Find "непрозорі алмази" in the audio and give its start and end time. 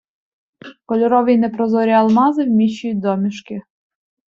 1.37-2.43